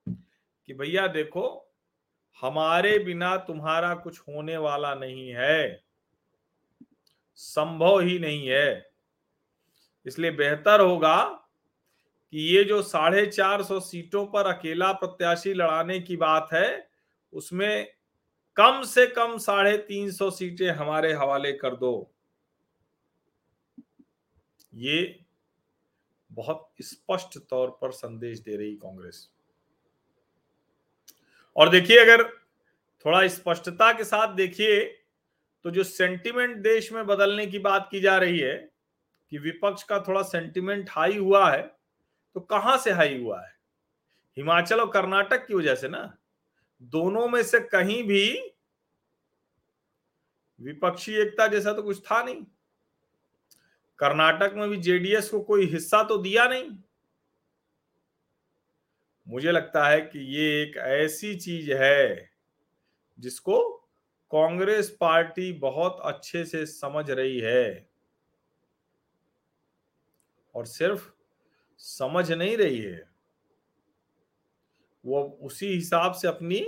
कि 0.08 0.74
भैया 0.74 1.06
देखो 1.06 1.69
हमारे 2.40 2.98
बिना 2.98 3.36
तुम्हारा 3.36 3.94
कुछ 3.94 4.20
होने 4.20 4.56
वाला 4.56 4.94
नहीं 4.94 5.28
है। 5.28 5.84
संभव 7.34 8.00
ही 8.00 8.18
नहीं 8.18 8.48
है। 8.48 8.90
इसलिए 10.06 10.30
बेहतर 10.30 10.80
होगा 10.80 11.24
कि 12.32 12.40
ये 12.56 12.64
जो 12.64 12.82
साढ़े 12.82 13.26
चार 13.26 13.62
सौ 13.62 13.80
सीटों 13.80 14.26
पर 14.26 14.46
अकेला 14.46 14.92
प्रत्याशी 14.92 15.54
लड़ाने 15.54 16.00
की 16.00 16.16
बात 16.16 16.48
है, 16.52 16.90
उसमें 17.32 17.92
कम 18.56 18.82
से 18.82 19.06
कम 19.06 19.38
साढ़े 19.38 19.76
तीन 19.78 20.10
सौ 20.10 20.30
सीटें 20.30 20.70
हमारे 20.70 21.12
हवाले 21.12 21.52
कर 21.52 21.76
दो। 21.76 22.12
ये 24.74 25.24
बहुत 26.30 26.72
स्पष्ट 26.82 27.38
तौर 27.38 27.78
पर 27.80 27.90
संदेश 27.90 28.38
दे 28.38 28.56
रही 28.56 28.76
कांग्रेस। 28.76 29.28
और 31.56 31.68
देखिए, 31.68 31.98
अगर 31.98 32.22
थोड़ा 33.04 33.26
स्पष्टता 33.28 33.92
के 33.92 34.04
साथ 34.04 34.34
देखिए 34.34 34.84
तो 35.64 35.70
जो 35.70 35.84
सेंटिमेंट 35.84 36.56
देश 36.56 36.92
में 36.92 37.06
बदलने 37.06 37.46
की 37.46 37.58
बात 37.58 37.88
की 37.90 38.00
जा 38.00 38.16
रही 38.18 38.38
है 38.38 38.56
कि 39.32 39.38
विपक्ष 39.38 39.82
का 39.82 39.98
थोड़ा 40.00 40.22
सेंटिमेंट 40.22 40.90
हाई 40.90 41.16
हुआ 41.16 41.50
है 41.50 41.62
तो 42.36 42.40
कहाँ 42.40 42.76
से 42.78 42.90
हाई 42.90 43.18
हुआ 43.22 43.40
है? 43.40 43.52
हिमाचल 44.36 44.80
और 44.80 44.90
कर्नाटक 44.90 45.46
की 45.46 45.54
वजह 45.54 45.74
से 45.74 45.88
ना? 45.88 46.16
दोनों 46.82 47.26
में 47.28 47.42
से 47.42 47.60
कहीं 47.60 48.02
भी 48.04 48.52
विपक्षी 50.60 51.14
एकता 51.14 51.46
जैसा 51.46 51.72
तो 51.72 51.82
कुछ 51.82 52.00
था 52.00 52.22
नहीं। 52.22 52.42
कर्नाटक 53.98 54.54
में 54.56 54.68
भी 54.68 54.76
जेडीएस 54.76 55.28
को 55.28 55.40
कोई 55.40 55.66
हिस्सा 55.66 56.02
तो 56.02 56.18
दिया 56.18 56.46
नहीं। 56.48 56.70
मुझे 59.30 59.52
लगता 59.52 59.88
है 59.88 60.00
कि 60.00 60.18
ये 60.36 60.62
एक 60.62 60.76
ऐसी 60.76 61.34
चीज़ 61.34 61.72
है 61.72 62.30
जिसको 63.18 63.62
कांग्रेस 64.30 64.96
पार्टी 65.00 65.52
बहुत 65.52 65.98
अच्छे 66.04 66.44
से 66.44 66.66
समझ 66.66 67.10
रही 67.10 67.38
है। 67.40 67.88
और 70.54 70.66
सिर्फ़ 70.66 71.10
समझ 71.78 72.32
नहीं 72.32 72.56
रही 72.56 72.78
है, 72.78 73.08
वो 75.04 75.22
उसी 75.42 75.66
हिसाब 75.66 76.12
से 76.12 76.28
अपनी 76.28 76.60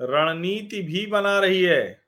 रणनीति 0.00 0.82
भी 0.82 1.06
बना 1.06 1.38
रही 1.38 1.62
है। 1.62 2.02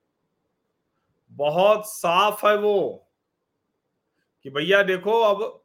बहुत 1.30 1.82
साफ़ 1.86 2.46
है 2.46 2.56
वो 2.56 3.06
कि 4.44 4.50
भैया 4.50 4.82
देखो, 4.82 5.20
अब 5.20 5.64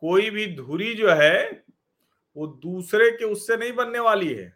कोई 0.00 0.30
भी 0.30 0.46
धुरी 0.56 0.94
जो 0.94 1.10
है 1.10 1.64
वो 2.36 2.46
दूसरे 2.46 3.10
के 3.10 3.24
उससे 3.24 3.56
नहीं 3.56 3.72
बनने 3.72 3.98
वाली 3.98 4.32
है। 4.34 4.52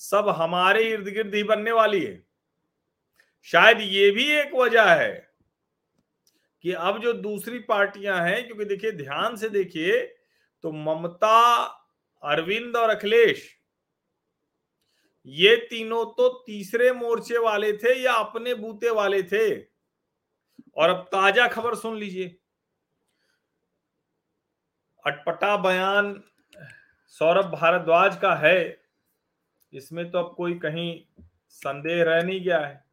सब 0.00 0.28
हमारे 0.36 0.82
इर्द 0.84 1.08
गिर्द 1.08 1.34
ही 1.34 1.42
बनने 1.42 1.72
वाली 1.72 2.04
है। 2.04 2.22
शायद 3.48 3.80
ये 3.80 4.10
भी 4.10 4.24
एक 4.32 4.54
वजह 4.54 4.90
है 4.92 5.12
कि 6.64 6.72
अब 6.72 7.00
जो 7.00 7.12
दूसरी 7.12 7.58
पार्टियाँ 7.60 8.20
हैं, 8.20 8.46
क्योंकि 8.46 8.64
देखिए, 8.64 8.92
ध्यान 8.92 9.36
से 9.36 9.48
देखिए 9.48 10.00
तो 10.64 10.72
ममता, 10.72 11.64
अरविंद 12.22 12.76
और 12.76 12.90
अखिलेश, 12.90 13.48
ये 15.26 15.56
तीनों 15.70 16.04
तो 16.14 16.28
तीसरे 16.46 16.92
मोर्चे 16.92 17.38
वाले 17.38 17.72
थे 17.72 17.94
या 17.94 18.12
अपने 18.14 18.54
बूते 18.54 18.90
वाले 18.90 19.22
थे? 19.22 19.48
और 20.76 20.88
अब 20.88 21.08
ताज़ा 21.12 21.46
खबर 21.48 21.74
सुन 21.74 21.96
लीजिए। 21.98 22.36
अटपटा 25.04 25.56
बयान 25.56 26.12
सौरभ 27.10 27.44
भारद्वाज 27.44 28.16
का 28.16 28.34
है। 28.34 28.82
इसमें 29.72 30.10
तो 30.10 30.18
अब 30.18 30.34
कोई 30.36 30.58
कहीं 30.58 31.04
संदेह 31.48 32.04
रह 32.04 32.22
नहीं 32.22 32.40
गया 32.40 32.66
है। 32.66 32.84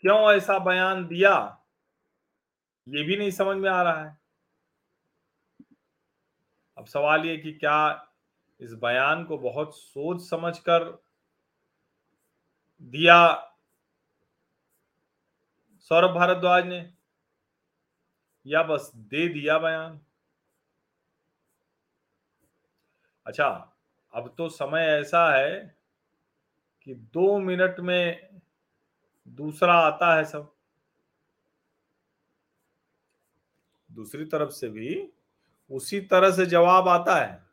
क्यों 0.00 0.32
ऐसा 0.32 0.58
बयान 0.58 1.06
दिया? 1.06 1.62
ये 2.88 3.02
भी 3.02 3.16
नहीं 3.16 3.30
समझ 3.30 3.56
में 3.56 3.70
आ 3.70 3.82
रहा 3.82 4.04
है। 4.04 4.18
अब 6.78 6.86
सवाल 6.86 7.24
ये 7.24 7.36
कि 7.36 7.52
क्या 7.52 8.08
इस 8.60 8.72
बयान 8.72 9.24
को 9.24 9.38
बहुत 9.38 9.76
सोच 9.76 10.30
समझकर 10.30 11.02
दिया 12.80 13.52
सौरभ 15.80 16.14
भारद्वाज 16.14 16.66
ने? 16.66 16.92
या 18.46 18.62
बस 18.62 18.92
दे 18.96 19.28
दिया 19.28 19.58
बयान? 19.58 20.05
अच्छा 23.26 23.72
अब 24.14 24.34
तो 24.38 24.48
समय 24.48 24.80
ऐसा 24.80 25.36
है 25.36 25.76
कि 26.82 26.94
दो 26.94 27.38
मिनट 27.38 27.80
में 27.80 28.28
दूसरा 29.28 29.74
आता 29.74 30.16
है 30.16 30.24
सब। 30.24 30.52
दूसरी 33.92 34.24
तरफ़ 34.24 34.50
से 34.50 34.68
भी 34.68 35.12
उसी 35.70 36.00
तरह 36.00 36.30
से 36.30 36.46
जवाब 36.46 36.88
आता 36.88 37.16
है। 37.16 37.44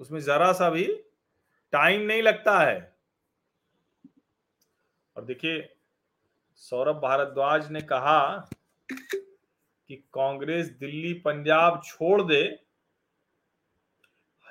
उसमें 0.00 0.20
जरा 0.20 0.52
सा 0.52 0.70
भी 0.70 0.84
टाइम 1.72 2.00
नहीं 2.00 2.22
लगता 2.22 2.58
है। 2.58 2.96
और 5.16 5.24
देखिए, 5.24 5.76
सौरभ 6.54 6.96
भारद्वाज 6.96 7.70
ने 7.70 7.80
कहा 7.80 8.48
कि 9.88 9.96
कांग्रेस 9.96 10.68
दिल्ली 10.68 11.14
पंजाब 11.14 11.82
छोड़ 11.84 12.22
दे 12.22 12.67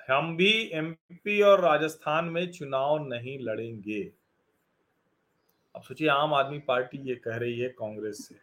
हम 0.07 0.37
भी 0.37 0.69
एमपी 0.73 1.41
और 1.41 1.61
राजस्थान 1.61 2.25
में 2.25 2.51
चुनाव 2.51 3.07
नहीं 3.07 3.39
लड़ेंगे। 3.39 4.01
अब 5.75 5.81
सोचिए, 5.81 6.07
आम 6.07 6.33
आदमी 6.33 6.59
पार्टी 6.59 6.97
ये 6.97 7.15
कह 7.15 7.35
रही 7.37 7.59
है 7.59 7.69
कांग्रेस 7.69 8.27
से। 8.27 8.35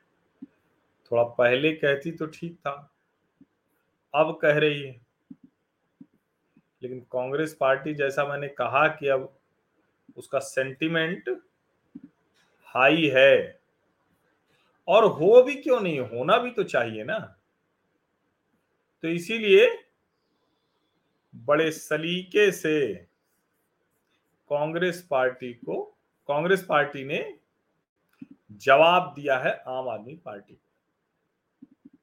थोड़ा 1.11 1.23
पहले 1.23 1.73
कहती 1.73 2.11
तो 2.13 2.27
ठीक 2.27 2.57
था, 2.57 2.93
अब 4.15 4.39
कह 4.43 4.59
रही 4.59 4.83
है। 4.83 5.01
लेकिन 6.83 7.01
कांग्रेस 7.01 7.57
पार्टी, 7.61 7.95
जैसा 7.95 8.25
मैंने 8.25 8.49
कहा 8.49 8.87
कि 8.89 9.09
अब 9.09 9.37
उसका 10.17 10.39
सेंटिमेंट 10.39 11.29
हाई 12.63 13.07
है, 13.15 13.61
और 14.89 15.05
हो 15.05 15.43
भी 15.43 15.55
क्यों 15.55 15.81
नहीं, 15.81 16.01
होना 16.01 16.37
भी 16.39 16.51
तो 16.51 16.63
चाहिए 16.63 17.05
ना। 17.05 17.19
तो 19.03 19.09
इसीलिए 19.09 19.84
बड़े 21.35 21.71
सलीके 21.71 22.51
से 22.53 22.95
कांग्रेस 24.51 25.07
पार्टी 25.11 25.53
को, 25.55 25.83
कांग्रेस 26.29 26.65
पार्टी 26.65 27.05
ने 27.05 27.39
जवाब 28.61 29.13
दिया 29.17 29.39
है 29.39 29.53
आम 29.69 29.89
आदमी 29.89 30.15
पार्टी 30.17 30.55
को। 30.55 31.99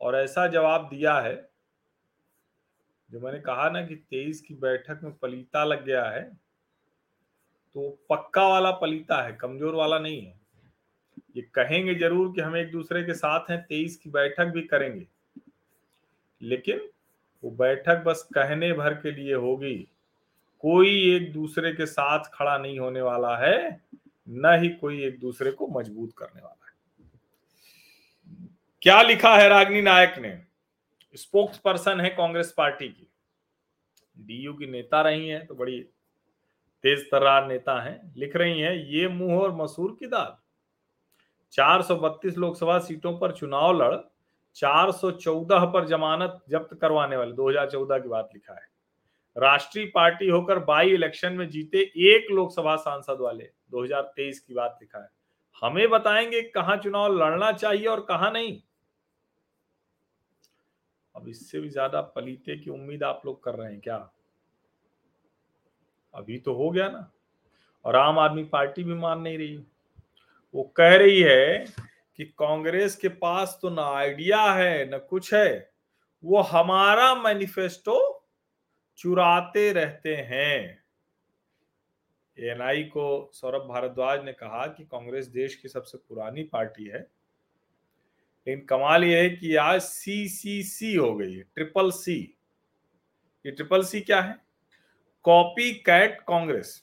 और 0.00 0.16
ऐसा 0.16 0.46
जवाब 0.48 0.88
दिया 0.88 1.18
है, 1.20 1.34
जो 3.10 3.20
मैंने 3.20 3.38
कहा 3.40 3.68
ना 3.70 3.84
कि 3.86 3.94
तेईस 3.96 4.40
की 4.40 4.54
बैठक 4.56 5.00
में 5.04 5.12
पलीता 5.12 5.64
लग 5.64 5.84
गया 5.84 6.04
है 6.04 6.22
तो 7.76 7.88
पक्का 8.10 8.46
वाला 8.48 8.70
पलीता 8.72 9.22
है, 9.22 9.32
कमज़ोर 9.32 9.74
वाला 9.74 9.98
नहीं 9.98 10.20
है। 10.20 10.40
ये 11.36 11.42
कहेंगे 11.54 11.94
ज़रूर 11.94 12.32
कि 12.34 12.40
हम 12.40 12.56
एक 12.56 12.70
दूसरे 12.72 13.02
के 13.02 13.14
साथ 13.14 13.50
हैं, 13.50 13.60
तेईस 13.62 13.96
की 13.96 14.10
बैठक 14.10 14.46
भी 14.46 14.62
करेंगे। 14.62 15.06
लेकिन 16.40 16.88
वो 17.44 17.50
बैठक 17.50 18.02
बस 18.04 18.28
कहने 18.34 18.72
भर 18.72 18.94
के 18.94 19.10
लिए 19.10 19.34
होगी। 19.34 19.74
कोई 20.60 21.14
एक 21.14 21.32
दूसरे 21.32 21.72
के 21.72 21.86
साथ 21.86 22.24
खड़ा 22.34 22.58
नहीं 22.58 22.78
होने 22.78 23.00
वाला 23.02 23.36
है, 23.36 23.80
न 24.28 24.58
ही 24.62 24.68
कोई 24.68 25.04
एक 25.04 25.20
दूसरे 25.20 25.50
को 25.50 25.66
मज़बूत 25.68 26.12
करने 26.18 26.40
वाला 26.42 26.66
है। 26.66 26.72
क्या 28.82 29.02
लिखा 29.02 29.36
है 29.36 29.48
रागनी 29.48 29.82
नायक 29.82 30.18
ने? 30.18 30.42
स्पोक्स 31.14 31.58
पर्सन 31.58 32.00
है 32.00 32.10
कांग्रेस 32.10 32.54
पार्टी 32.56 32.88
की। 32.88 33.08
डीयू 34.18 34.52
की 34.54 34.66
नेता 34.66 35.02
रही 35.02 35.28
हैं 35.28 35.46
तो 35.46 35.54
बड़ी 35.54 35.80
तेज 36.84 37.10
तर्रार 37.10 37.46
नेता 37.48 37.80
हैं, 37.82 38.12
लिख 38.16 38.36
रही 38.36 38.60
हैं, 38.60 38.74
ये 38.74 39.08
मुँह 39.08 39.40
और 39.40 39.54
मसूर 39.56 39.96
की 40.00 40.06
दाल। 40.06 40.36
432 41.52 42.36
लोकसभा 42.36 42.78
सीटों 42.78 43.18
पर 43.18 43.32
चुनाव 43.32 43.82
लड़ 43.82 43.94
414 44.56 45.66
पर 45.66 45.86
जमानत 45.86 46.40
जब्त 46.50 46.78
करवाने 46.80 47.16
वाले 47.16 47.32
2014 47.32 47.98
की 47.98 48.08
बात 48.08 48.30
लिखा 48.34 48.54
है। 48.54 48.66
राष्ट्रीय 49.36 49.86
पार्टी 49.86 50.28
होकर 50.28 50.58
बाई 50.58 50.90
इलेक्शन 50.90 51.32
में 51.32 51.48
जीते 51.50 51.78
एक 51.78 52.30
लोकसभा 52.30 52.76
सांसद 52.76 53.18
वाले 53.20 53.50
2023 53.70 54.40
की 54.40 54.54
बात 54.54 54.78
लिखा 54.82 54.98
है। 54.98 55.08
हमें 55.62 55.88
बताएँगे 55.88 56.42
कहाँ 56.42 56.76
चुनाव 56.76 57.16
लड़ना 57.16 57.52
चाहिए 57.52 57.86
और 57.86 58.00
कहाँ 58.00 58.30
नहीं। 58.32 58.60
अब 61.16 61.28
इससे 61.28 61.60
भी 61.60 61.68
ज़्यादा 61.68 62.00
पलीते 62.00 62.56
की 62.56 62.70
उम्मीद 62.70 63.02
आप 63.02 63.22
लोग 63.26 63.44
कर 63.44 63.54
रहे 63.54 63.72
हैं 63.72 63.80
क्या? 63.80 64.10
अभी 66.14 66.38
तो 66.38 66.54
हो 66.54 66.70
गया 66.70 66.88
ना। 66.88 67.10
और 67.84 67.96
आम 67.96 68.18
आदमी 68.18 68.44
पार्टी 68.44 68.84
भी 68.84 68.94
मान 68.94 69.20
नहीं 69.20 69.38
रही। 69.38 69.56
वो 70.54 70.62
कह 70.76 70.96
रही 70.96 71.20
है 71.20 71.64
कि 72.16 72.24
कांग्रेस 72.24 72.96
के 72.96 73.08
पास 73.08 73.58
तो 73.62 73.70
ना 73.70 73.82
आइडिया 73.82 74.42
है, 74.52 74.90
ना 74.90 74.98
कुछ 74.98 75.34
है। 75.34 75.72
वो 76.24 76.40
हमारा 76.40 77.14
मैनिफेस्टो 77.14 78.28
चुराते 78.96 79.72
रहते 79.72 80.16
हैं। 80.16 80.82
एनआई 82.38 82.82
को 82.82 83.30
सौरभ 83.34 83.62
भारद्वाज 83.62 84.24
ने 84.24 84.32
कहा 84.32 84.66
कि 84.66 84.84
कांग्रेस 84.84 85.26
देश 85.26 85.54
की 85.54 85.68
सबसे 85.68 85.98
पुरानी 85.98 86.42
पार्टी 86.42 86.84
है। 86.84 87.00
लेकिन 88.46 88.64
कमाल 88.66 89.04
यह 89.04 89.22
है 89.22 89.30
कि 89.30 89.56
आज 89.56 89.80
सी 89.80 90.28
सी 90.28 90.62
सी 90.62 90.94
हो 90.94 91.14
गई 91.14 91.34
है, 91.34 91.42
ट्रिपल 91.42 91.90
सी 91.90 92.38
ये 93.46 93.52
ट्रिपल 93.52 93.82
सी 93.82 94.00
क्या 94.00 94.20
है? 94.20 94.36
Copy 95.24 95.72
cat 95.74 96.20
Congress. 96.20 96.82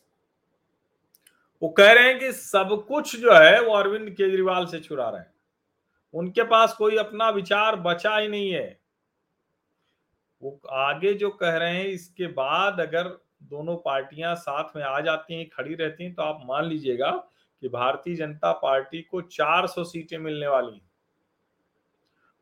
वो 1.62 1.70
कह 1.70 1.92
रहे 1.92 2.08
हैं 2.08 2.20
कि 2.20 2.32
सब 2.32 2.70
कुछ 2.88 3.16
जो 3.16 3.34
है 3.34 3.62
वो 3.62 3.74
अरविंद 3.74 4.10
केजरीवाल 4.10 4.66
से 4.66 4.80
चुरा 4.80 5.10
रहे 5.10 5.22
हैं। 5.22 5.34
उनके 6.14 6.44
पास 6.44 6.74
कोई 6.74 6.98
अपना 6.98 7.30
विचार 7.30 7.76
बचा 7.76 8.16
ही 8.18 8.28
नहीं 8.28 8.52
है। 8.52 8.80
वो 10.42 10.60
आगे 10.72 11.14
जो 11.14 11.30
कह 11.30 11.58
रहे 11.58 11.76
हैं, 11.76 11.86
इसके 11.86 12.28
बाद 12.28 12.80
अगर 12.80 13.08
दोनों 13.44 13.76
पार्टियाँ 13.76 14.36
साथ 14.36 14.76
में 14.76 14.84
आ 14.84 15.00
जाती 15.00 15.36
हैं, 15.36 15.50
खड़ी 15.50 15.76
रहती 15.76 16.04
हैं 16.04 16.14
तो 16.14 16.24
आप 16.24 16.42
मान 16.46 16.66
लीजिएगा 16.66 17.12
कि 17.64 17.70
भारतीय 17.70 18.16
जनता 18.16 18.52
पार्टी 18.54 19.02
को 19.02 19.22
400 19.22 19.84
सीटें 19.84 20.18
मिलने 20.18 20.48
वाली 20.48 20.74
हैं। 20.74 20.90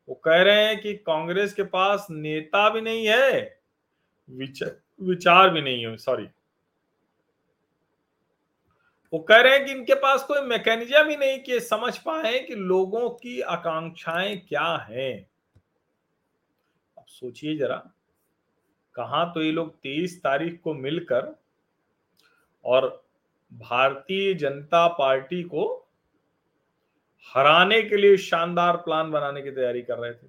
वो 0.08 0.14
कह 0.14 0.42
रहे 0.42 0.64
हैं 0.66 0.80
कि 0.80 0.94
कांग्रेस 0.96 1.54
के 1.54 1.62
पास 1.64 2.06
नेता 2.10 2.68
भी 2.70 2.80
नहीं 2.80 3.06
है 3.06 3.58
विचार 4.28 5.50
भी 5.50 5.62
नहीं 5.62 5.86
है 5.86 5.96
सॉरी 5.96 6.26
वो 9.12 9.18
कह 9.18 9.36
रहे 9.36 9.52
हैं 9.52 9.64
कि 9.66 9.72
इनके 9.72 9.94
पास 9.94 10.24
कोई 10.24 10.40
मैकेनिज्म 10.40 11.08
ही 11.08 11.16
नहीं 11.16 11.38
कि 11.40 11.60
समझ 11.60 11.98
पाए 11.98 12.38
कि 12.38 12.54
लोगों 12.54 13.10
की 13.10 13.40
आकांक्षाएँ 13.40 14.36
क्या 14.36 14.86
हैं। 14.90 15.30
अब 16.98 17.04
सोचिए 17.08 17.56
जरा, 17.56 17.76
कहा 18.94 19.24
तो 19.24 19.42
ये 19.42 19.52
लोग 19.52 19.74
तेईस 19.74 20.22
तारीख 20.22 20.60
को 20.64 20.74
मिलकर 20.74 21.34
और 22.64 23.04
भारतीय 23.52 24.34
जनता 24.34 24.88
पार्टी 24.88 25.42
को 25.42 25.88
हराने 27.34 27.82
के 27.82 27.96
लिए 27.96 28.16
शानदार 28.16 28.76
प्लान 28.76 29.10
बनाने 29.10 29.42
की 29.42 29.50
तैयारी 29.50 29.82
कर 29.82 29.98
रहे 29.98 30.12
थे। 30.12 30.26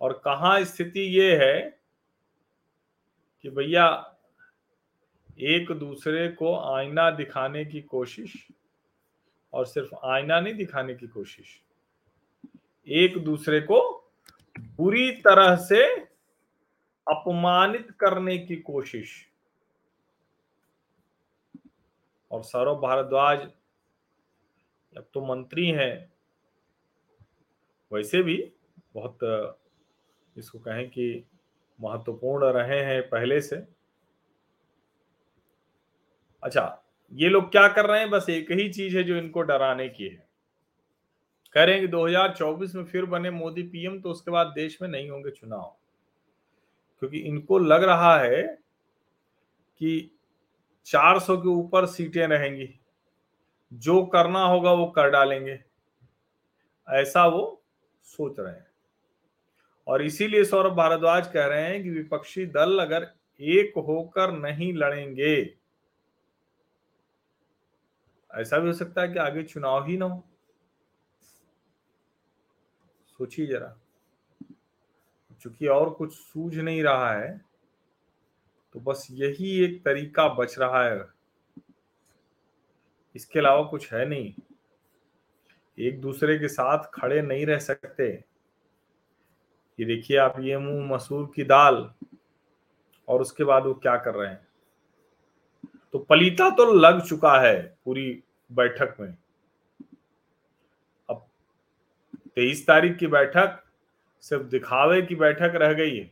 और 0.00 0.12
कहा 0.12 0.64
स्थिति 0.64 1.00
ये 1.00 1.36
है 1.36 1.80
कि 3.42 3.50
भैया 3.50 4.11
एक 5.38 5.72
दूसरे 5.72 6.28
को 6.28 6.54
आईना 6.74 7.10
दिखाने 7.10 7.64
की 7.64 7.80
कोशिश 7.82 8.32
और 9.52 9.66
सिर्फ़ 9.66 9.94
आईना 10.04 10.40
नहीं 10.40 10.54
दिखाने 10.54 10.94
की 10.94 11.06
कोशिश। 11.06 11.60
एक 12.88 13.18
दूसरे 13.18 13.60
को 13.60 13.80
बुरी 14.60 15.10
तरह 15.10 15.56
से 15.56 15.84
अपमानित 17.06 17.90
करने 17.90 18.38
की 18.38 18.56
कोशिश। 18.56 19.28
और 22.30 22.42
सौरभ 22.42 22.80
भारद्वाज 22.80 23.38
अब 24.96 25.06
तो 25.14 25.24
मंत्री 25.26 25.68
हैं, 25.68 26.12
वैसे 27.92 28.22
भी 28.22 28.36
बहुत, 28.94 29.18
इसको 30.36 30.58
कहें 30.58 30.88
कि 30.90 31.24
महत्वपूर्ण 31.80 32.52
रहे 32.52 32.80
हैं 32.84 33.02
पहले 33.08 33.40
से। 33.40 33.81
अच्छा 36.42 36.82
ये 37.12 37.28
लोग 37.28 37.50
क्या 37.50 37.68
कर 37.68 37.86
रहे 37.86 38.00
हैं? 38.00 38.10
बस 38.10 38.26
एक 38.30 38.50
ही 38.50 38.68
चीज़ 38.68 38.96
है 38.96 39.04
जो 39.04 39.16
इनको 39.16 39.42
डराने 39.42 39.88
की 39.88 40.04
है। 40.04 40.28
कह 41.52 41.64
रहे 41.64 41.74
हैं 41.74 41.80
कि 41.82 41.88
2024 41.88 42.74
में 42.74 42.84
फिर 42.84 43.04
बने 43.04 43.30
मोदी 43.30 43.62
पीएम 43.62 44.00
तो 44.00 44.10
उसके 44.10 44.30
बाद 44.30 44.46
देश 44.46 44.82
में 44.82 44.88
नहीं 44.88 45.10
होंगे 45.10 45.30
चुनाव। 45.30 45.76
क्योंकि 46.98 47.18
इनको 47.18 47.58
लग 47.58 47.84
रहा 47.84 48.18
है 48.18 48.42
कि 49.78 50.18
400 50.84 51.36
के 51.36 51.48
ऊपर 51.48 51.86
सीटें 51.86 52.26
रहेंगी। 52.26 52.80
जो 53.72 54.06
करना 54.06 54.44
होगा 54.44 54.72
वो 54.72 54.86
कर 54.86 55.10
डालेंगे। 55.10 55.60
ऐसा 56.90 57.26
वो 57.26 57.62
सोच 58.04 58.36
रहे 58.38 58.54
हैं। 58.54 58.66
और 59.86 60.02
इसीलिए 60.02 60.44
सौरभ 60.44 60.72
भारद्वाज 60.72 61.26
कह 61.26 61.46
रहे 61.46 61.62
हैं 61.62 61.82
कि 61.82 61.90
विपक्षी 61.90 62.46
दल 62.46 62.78
अगर 62.78 63.10
एक 63.40 63.72
होकर 63.78 64.32
नहीं 64.32 64.74
लड़ेंगे 64.74 65.61
ऐसा 68.32 68.58
भी 68.58 68.66
हो 68.66 68.72
सकता 68.72 69.02
है 69.02 69.08
कि 69.08 69.18
आगे 69.18 69.42
चुनाव 69.42 69.86
ही 69.86 69.96
ना 69.96 70.04
हो। 70.04 70.24
सोचिए 73.08 73.46
जरा। 73.46 73.76
चूँकि 75.40 75.66
और 75.66 75.90
कुछ 75.90 76.14
सूझ 76.14 76.58
नहीं 76.58 76.82
रहा 76.82 77.12
है 77.12 77.44
तो 78.74 78.80
बस 78.80 79.06
यही 79.10 79.64
एक 79.64 79.84
तरीका 79.84 80.28
बच 80.28 80.58
रहा 80.58 80.84
है। 80.84 81.06
इसके 83.14 83.38
अलावा 83.38 83.62
कुछ 83.62 83.92
है 83.92 84.06
नहीं। 84.06 84.34
एक 85.78 86.00
दूसरे 86.00 86.38
के 86.38 86.48
साथ 86.48 86.84
खड़े 86.94 87.22
नहीं 87.22 87.46
रह 87.46 87.58
सकते। 87.58 88.24
ये 89.78 89.84
देखिए 89.84 90.16
आप, 90.16 90.40
ये 90.40 90.58
मुँह 90.58 90.94
मसूर 90.94 91.32
की 91.36 91.44
दाल, 91.44 91.94
और 93.08 93.20
उसके 93.20 93.44
बाद 93.44 93.66
वो 93.66 93.74
क्या 93.74 93.96
कर 93.96 94.14
रहे 94.14 94.28
हैं? 94.28 94.46
तो 95.94 95.98
पलीता 96.00 96.48
तो 96.50 96.72
लग 96.72 97.00
चुका 97.00 97.38
है 97.40 97.56
पूरी 97.84 98.22
बैठक 98.50 98.96
में। 99.00 99.14
अब 101.08 101.26
तेईस 102.36 102.66
तारीख 102.66 102.96
की 102.96 103.06
बैठक 103.06 103.62
सिर्फ़ 104.24 104.42
दिखावे 104.44 105.00
की 105.02 105.14
बैठक 105.14 105.52
रह 105.54 105.72
गई 105.72 105.96
है। 105.96 106.10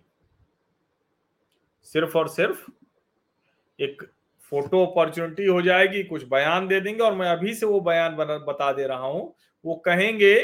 सिर्फ़ 1.83 2.17
और 2.19 2.29
सिर्फ़ 2.29 2.71
एक 3.79 4.03
फ़ोटो 4.53 4.85
अपॉर्चुनिटी 4.87 5.47
हो 5.47 5.61
जाएगी, 5.63 6.03
कुछ 6.03 6.25
बयान 6.25 6.67
दे 6.69 6.81
देंगे 6.81 7.03
और 7.03 7.15
मैं 7.15 7.29
अभी 7.29 7.55
से 7.55 7.67
वो 7.67 7.81
बयान 7.81 8.17
बता 8.17 8.73
दे 8.73 8.87
रहा 8.87 9.07
हूँ। 9.07 9.35
वो 9.65 9.75
कहेंगे 9.77 10.35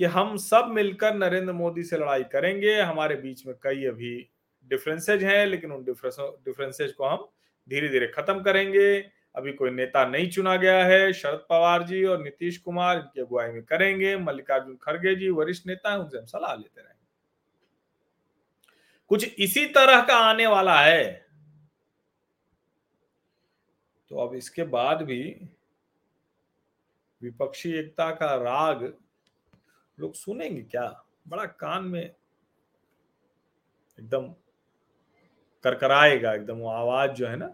कि 0.00 0.04
हम 0.04 0.36
सब 0.36 0.68
मिलकर 0.70 1.14
नरेंद्र 1.14 1.52
मोदी 1.52 1.82
से 1.82 1.98
लड़ाई 1.98 2.24
करेंगे, 2.24 2.80
हमारे 2.80 3.16
बीच 3.16 3.46
में 3.46 3.54
कई 3.62 3.84
अभी 3.84 4.28
डिफरेंसेज 4.70 5.24
हैं, 5.24 5.46
लेकिन 5.46 5.72
उन 5.72 5.84
डिफरेंसेज 5.84 6.92
को 6.92 7.04
हम 7.04 7.28
धीरे 7.68 7.88
धीरे 7.88 8.06
खत्म 8.06 8.42
करेंगे। 8.42 9.10
अभी 9.36 9.52
कोई 9.52 9.70
नेता 9.70 10.06
नहीं 10.06 10.30
चुना 10.30 10.56
गया 10.56 10.84
है। 10.84 11.12
शरद 11.12 11.46
पवार 11.50 11.82
जी 11.82 12.04
और 12.04 12.22
नीतीश 12.22 12.58
कुमार 12.58 12.96
इनकी 12.96 13.20
अगुवाई 13.20 13.48
में 13.48 13.62
करेंगे। 13.62 14.16
मल्लिकार्जुन 14.16 14.76
खड़गे 14.76 15.14
जी, 15.14 15.30
वरिष्ठ 15.30 15.66
नेता 15.66 15.92
है, 15.92 15.98
उनसे 15.98 16.18
हम 16.18 16.24
सलाह 16.24 16.54
लेते 16.54 16.80
रहेंगे। 16.80 17.06
कुछ 19.08 19.34
इसी 19.38 19.66
तरह 19.66 20.04
का 20.04 20.16
आने 20.16 20.46
वाला 20.46 20.80
है। 20.80 21.26
तो 24.08 24.16
अब 24.16 24.34
इसके 24.34 24.62
बाद 24.62 25.02
भी 25.02 25.48
विपक्षी 27.22 27.72
एकता 27.72 28.10
का 28.10 28.34
राग 28.34 28.98
लोग 30.00 30.14
सुनेंगे 30.14 30.62
क्या? 30.62 31.04
बड़ा 31.28 31.44
कान 31.44 31.84
में 31.84 32.02
एकदम 33.98 34.34
करकराएगा 35.66 36.32
एकदम, 36.34 36.56
वो 36.56 36.68
आवाज़ 36.70 37.10
जो 37.12 37.26
है 37.26 37.36
ना, 37.36 37.46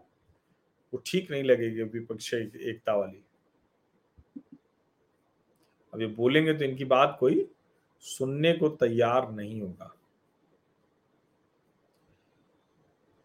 वो 0.92 1.02
ठीक 1.06 1.30
नहीं 1.30 1.42
लगेगी 1.44 1.82
विपक्षी 1.82 2.36
एकता 2.70 2.94
वाली। 2.94 3.24
अब 5.92 6.00
ये 6.00 6.06
बोलेंगे 6.08 6.52
तो 6.54 6.64
इनकी 6.64 6.84
बात 6.86 7.16
कोई 7.20 7.44
सुनने 8.04 8.52
को 8.52 8.68
तैयार 8.76 9.30
नहीं 9.32 9.60
होगा। 9.60 9.92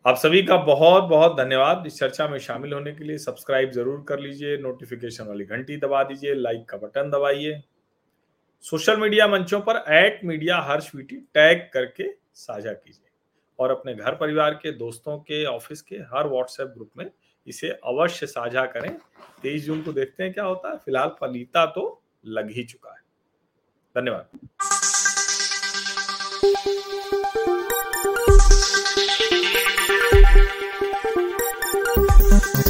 आप 0.05 0.15
सभी 0.15 0.41
का 0.43 0.57
बहुत 0.57 1.03
बहुत 1.03 1.35
धन्यवाद। 1.37 1.85
इस 1.87 1.97
चर्चा 1.99 2.27
में 2.27 2.37
शामिल 2.39 2.73
होने 2.73 2.91
के 2.93 3.03
लिए 3.03 3.17
सब्सक्राइब 3.17 3.71
ज़रूर 3.71 4.03
कर 4.09 4.19
लीजिए, 4.19 4.57
नोटिफिकेशन 4.57 5.27
वाली 5.27 5.45
घंटी 5.45 5.77
दबा 5.77 6.03
दीजिए, 6.03 6.33
लाइक 6.35 6.65
का 6.69 6.77
बटन 6.77 7.09
दबाइए। 7.09 7.61
सोशल 8.63 8.97
मीडिया 8.97 9.27
मंचों 9.27 9.59
पर 9.61 9.83
at 9.95 10.23
media 10.25 10.57
Harsh 10.61 10.93
VT 10.95 11.15
tag 11.33 11.69
करके 11.73 12.09
साझा 12.35 12.73
कीजिए। 12.73 13.06
और 13.59 13.71
अपने 13.71 13.95
घर 13.95 14.15
परिवार 14.15 14.53
के, 14.53 14.71
दोस्तों 14.71 15.17
के, 15.17 15.45
ऑफ़िस 15.45 15.81
के 15.81 15.95
हर 15.95 16.27
व्हाट्सएप 16.27 16.67
ग्रुप 16.67 16.91
में 16.97 17.11
इसे 17.47 17.69
अवश्य 17.69 18.27
साझा 18.27 18.65
करें। 18.65 18.97
तेईस 19.43 19.65
जून 19.65 19.81
को 19.81 19.93
देखते 19.93 20.23
हैं 20.23 20.33
क्या 20.33 20.43
होता 20.43 20.71
है। 20.71 20.77
फ़िलहाल 20.77 21.09
फलीता 21.09 21.65
तो 21.65 22.03
लग 22.25 22.51
ही 22.51 22.63
चुका 22.63 22.89
है। 22.89 22.99
धन्यवाद। 23.97 24.39